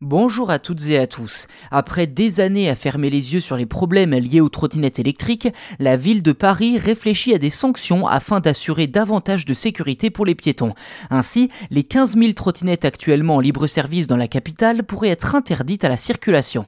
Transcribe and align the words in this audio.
Bonjour 0.00 0.52
à 0.52 0.60
toutes 0.60 0.86
et 0.90 0.96
à 0.96 1.08
tous. 1.08 1.48
Après 1.72 2.06
des 2.06 2.38
années 2.38 2.70
à 2.70 2.76
fermer 2.76 3.10
les 3.10 3.34
yeux 3.34 3.40
sur 3.40 3.56
les 3.56 3.66
problèmes 3.66 4.14
liés 4.14 4.40
aux 4.40 4.48
trottinettes 4.48 5.00
électriques, 5.00 5.48
la 5.80 5.96
ville 5.96 6.22
de 6.22 6.30
Paris 6.30 6.78
réfléchit 6.78 7.34
à 7.34 7.38
des 7.38 7.50
sanctions 7.50 8.06
afin 8.06 8.38
d'assurer 8.38 8.86
davantage 8.86 9.44
de 9.44 9.54
sécurité 9.54 10.10
pour 10.10 10.24
les 10.24 10.36
piétons. 10.36 10.74
Ainsi, 11.10 11.50
les 11.70 11.82
15 11.82 12.16
000 12.16 12.32
trottinettes 12.34 12.84
actuellement 12.84 13.34
en 13.34 13.40
libre 13.40 13.66
service 13.66 14.06
dans 14.06 14.16
la 14.16 14.28
capitale 14.28 14.84
pourraient 14.84 15.08
être 15.08 15.34
interdites 15.34 15.82
à 15.82 15.88
la 15.88 15.96
circulation. 15.96 16.64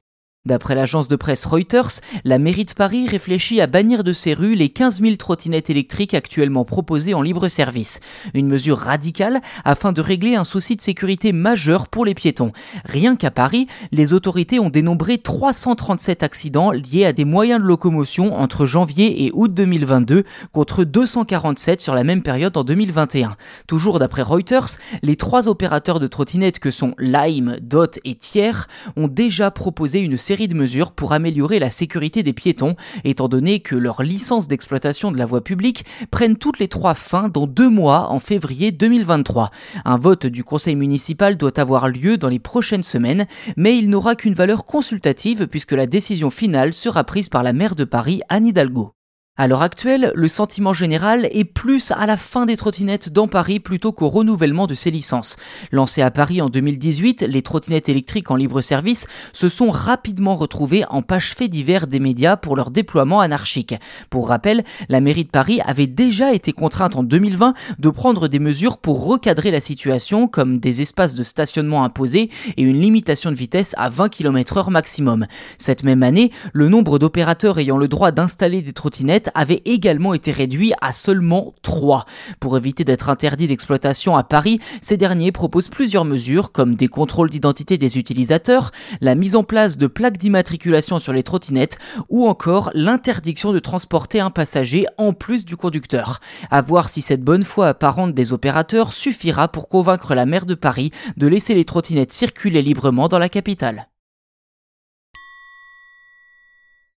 D'après 0.46 0.74
l'agence 0.74 1.06
de 1.06 1.16
presse 1.16 1.44
Reuters, 1.44 2.00
la 2.24 2.38
mairie 2.38 2.64
de 2.64 2.72
Paris 2.72 3.06
réfléchit 3.06 3.60
à 3.60 3.66
bannir 3.66 4.02
de 4.02 4.14
ses 4.14 4.32
rues 4.32 4.54
les 4.54 4.70
15 4.70 5.02
000 5.02 5.16
trottinettes 5.16 5.68
électriques 5.68 6.14
actuellement 6.14 6.64
proposées 6.64 7.12
en 7.12 7.20
libre 7.20 7.48
service. 7.48 8.00
Une 8.32 8.46
mesure 8.46 8.78
radicale 8.78 9.42
afin 9.66 9.92
de 9.92 10.00
régler 10.00 10.36
un 10.36 10.44
souci 10.44 10.76
de 10.76 10.80
sécurité 10.80 11.32
majeur 11.32 11.88
pour 11.88 12.06
les 12.06 12.14
piétons. 12.14 12.52
Rien 12.86 13.16
qu'à 13.16 13.30
Paris, 13.30 13.66
les 13.92 14.14
autorités 14.14 14.58
ont 14.58 14.70
dénombré 14.70 15.18
337 15.18 16.22
accidents 16.22 16.70
liés 16.70 17.04
à 17.04 17.12
des 17.12 17.26
moyens 17.26 17.60
de 17.60 17.66
locomotion 17.66 18.32
entre 18.34 18.64
janvier 18.64 19.26
et 19.26 19.32
août 19.34 19.52
2022 19.52 20.24
contre 20.52 20.84
247 20.84 21.82
sur 21.82 21.94
la 21.94 22.02
même 22.02 22.22
période 22.22 22.56
en 22.56 22.64
2021. 22.64 23.36
Toujours 23.66 23.98
d'après 23.98 24.22
Reuters, 24.22 24.78
les 25.02 25.16
trois 25.16 25.48
opérateurs 25.48 26.00
de 26.00 26.06
trottinettes 26.06 26.60
que 26.60 26.70
sont 26.70 26.94
Lime, 26.96 27.58
Dot 27.60 27.98
et 28.06 28.14
Thiers 28.14 28.66
ont 28.96 29.06
déjà 29.06 29.50
proposé 29.50 29.98
une 29.98 30.16
de 30.30 30.54
mesures 30.54 30.92
pour 30.92 31.12
améliorer 31.12 31.58
la 31.58 31.70
sécurité 31.70 32.22
des 32.22 32.32
piétons, 32.32 32.76
étant 33.02 33.28
donné 33.28 33.58
que 33.58 33.74
leurs 33.74 34.02
licences 34.02 34.46
d'exploitation 34.46 35.10
de 35.10 35.18
la 35.18 35.26
voie 35.26 35.42
publique 35.42 35.84
prennent 36.12 36.36
toutes 36.36 36.60
les 36.60 36.68
trois 36.68 36.94
fins 36.94 37.28
dans 37.28 37.48
deux 37.48 37.68
mois 37.68 38.10
en 38.10 38.20
février 38.20 38.70
2023. 38.70 39.50
Un 39.84 39.98
vote 39.98 40.26
du 40.26 40.44
conseil 40.44 40.76
municipal 40.76 41.36
doit 41.36 41.58
avoir 41.58 41.88
lieu 41.88 42.16
dans 42.16 42.28
les 42.28 42.38
prochaines 42.38 42.84
semaines, 42.84 43.26
mais 43.56 43.76
il 43.76 43.90
n'aura 43.90 44.14
qu'une 44.14 44.34
valeur 44.34 44.64
consultative 44.64 45.48
puisque 45.48 45.72
la 45.72 45.86
décision 45.86 46.30
finale 46.30 46.74
sera 46.74 47.02
prise 47.02 47.28
par 47.28 47.42
la 47.42 47.52
maire 47.52 47.74
de 47.74 47.84
Paris, 47.84 48.20
Anne 48.28 48.46
Hidalgo. 48.46 48.94
À 49.40 49.46
l'heure 49.46 49.62
actuelle, 49.62 50.12
le 50.14 50.28
sentiment 50.28 50.74
général 50.74 51.26
est 51.30 51.46
plus 51.46 51.92
à 51.92 52.04
la 52.04 52.18
fin 52.18 52.44
des 52.44 52.58
trottinettes 52.58 53.10
dans 53.10 53.26
Paris 53.26 53.58
plutôt 53.58 53.90
qu'au 53.90 54.10
renouvellement 54.10 54.66
de 54.66 54.74
ces 54.74 54.90
licences. 54.90 55.36
Lancées 55.72 56.02
à 56.02 56.10
Paris 56.10 56.42
en 56.42 56.50
2018, 56.50 57.22
les 57.22 57.40
trottinettes 57.40 57.88
électriques 57.88 58.30
en 58.30 58.36
libre 58.36 58.60
service 58.60 59.06
se 59.32 59.48
sont 59.48 59.70
rapidement 59.70 60.36
retrouvées 60.36 60.84
en 60.90 61.00
page 61.00 61.32
fait 61.32 61.48
divers 61.48 61.86
des 61.86 62.00
médias 62.00 62.36
pour 62.36 62.54
leur 62.54 62.70
déploiement 62.70 63.20
anarchique. 63.20 63.74
Pour 64.10 64.28
rappel, 64.28 64.62
la 64.90 65.00
mairie 65.00 65.24
de 65.24 65.30
Paris 65.30 65.60
avait 65.64 65.86
déjà 65.86 66.34
été 66.34 66.52
contrainte 66.52 66.94
en 66.94 67.02
2020 67.02 67.54
de 67.78 67.88
prendre 67.88 68.28
des 68.28 68.40
mesures 68.40 68.76
pour 68.76 69.06
recadrer 69.06 69.50
la 69.50 69.60
situation 69.60 70.28
comme 70.28 70.58
des 70.58 70.82
espaces 70.82 71.14
de 71.14 71.22
stationnement 71.22 71.82
imposés 71.82 72.28
et 72.58 72.62
une 72.62 72.78
limitation 72.78 73.30
de 73.30 73.36
vitesse 73.36 73.74
à 73.78 73.88
20 73.88 74.10
km/h 74.10 74.68
maximum. 74.70 75.26
Cette 75.56 75.82
même 75.82 76.02
année, 76.02 76.30
le 76.52 76.68
nombre 76.68 76.98
d'opérateurs 76.98 77.58
ayant 77.58 77.78
le 77.78 77.88
droit 77.88 78.12
d'installer 78.12 78.60
des 78.60 78.74
trottinettes 78.74 79.29
avait 79.34 79.62
également 79.64 80.14
été 80.14 80.32
réduit 80.32 80.72
à 80.80 80.92
seulement 80.92 81.54
3. 81.62 82.04
Pour 82.40 82.56
éviter 82.56 82.84
d'être 82.84 83.10
interdit 83.10 83.46
d'exploitation 83.46 84.16
à 84.16 84.24
Paris, 84.24 84.60
ces 84.82 84.96
derniers 84.96 85.32
proposent 85.32 85.68
plusieurs 85.68 86.04
mesures 86.04 86.52
comme 86.52 86.74
des 86.74 86.88
contrôles 86.88 87.30
d'identité 87.30 87.78
des 87.78 87.98
utilisateurs, 87.98 88.70
la 89.00 89.14
mise 89.14 89.36
en 89.36 89.42
place 89.42 89.76
de 89.78 89.86
plaques 89.86 90.18
d'immatriculation 90.18 90.98
sur 90.98 91.12
les 91.12 91.22
trottinettes 91.22 91.78
ou 92.08 92.26
encore 92.26 92.70
l'interdiction 92.74 93.52
de 93.52 93.58
transporter 93.58 94.20
un 94.20 94.30
passager 94.30 94.86
en 94.98 95.12
plus 95.12 95.44
du 95.44 95.56
conducteur. 95.56 96.20
À 96.50 96.62
voir 96.62 96.88
si 96.88 97.02
cette 97.02 97.22
bonne 97.22 97.44
foi 97.44 97.68
apparente 97.68 98.14
des 98.14 98.32
opérateurs 98.32 98.92
suffira 98.92 99.48
pour 99.48 99.68
convaincre 99.68 100.14
la 100.14 100.26
maire 100.26 100.46
de 100.46 100.54
Paris 100.54 100.90
de 101.16 101.26
laisser 101.26 101.54
les 101.54 101.64
trottinettes 101.64 102.12
circuler 102.12 102.62
librement 102.62 103.08
dans 103.08 103.18
la 103.18 103.28
capitale. 103.28 103.89